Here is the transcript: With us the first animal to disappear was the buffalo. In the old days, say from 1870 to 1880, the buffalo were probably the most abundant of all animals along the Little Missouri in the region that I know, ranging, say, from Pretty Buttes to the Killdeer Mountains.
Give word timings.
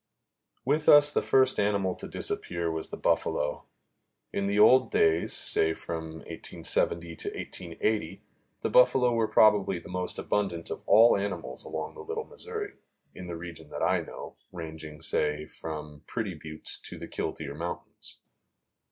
With 0.65 0.89
us 0.89 1.11
the 1.11 1.21
first 1.21 1.59
animal 1.59 1.93
to 1.97 2.07
disappear 2.07 2.71
was 2.71 2.89
the 2.89 2.97
buffalo. 2.97 3.65
In 4.33 4.47
the 4.47 4.57
old 4.57 4.89
days, 4.89 5.31
say 5.31 5.73
from 5.73 6.13
1870 6.27 7.15
to 7.17 7.27
1880, 7.29 8.23
the 8.61 8.69
buffalo 8.71 9.13
were 9.13 9.27
probably 9.27 9.77
the 9.77 9.89
most 9.91 10.17
abundant 10.17 10.71
of 10.71 10.81
all 10.87 11.15
animals 11.15 11.63
along 11.63 11.93
the 11.93 12.01
Little 12.03 12.25
Missouri 12.25 12.73
in 13.13 13.27
the 13.27 13.37
region 13.37 13.69
that 13.69 13.83
I 13.83 14.01
know, 14.01 14.37
ranging, 14.51 15.01
say, 15.01 15.45
from 15.45 16.01
Pretty 16.07 16.33
Buttes 16.33 16.79
to 16.79 16.97
the 16.97 17.07
Killdeer 17.07 17.53
Mountains. 17.53 18.17